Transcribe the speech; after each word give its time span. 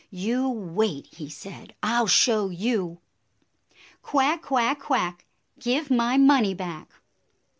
"You 0.09 0.49
wait," 0.49 1.05
he 1.11 1.29
said;" 1.29 1.75
I 1.83 1.99
'll 1.99 2.07
show 2.07 2.49
you! 2.49 2.97
"Quack, 4.01 4.41
quack, 4.41 4.79
quack! 4.79 5.25
Give 5.59 5.91
my 5.91 6.17
money 6.17 6.55
back." 6.55 6.89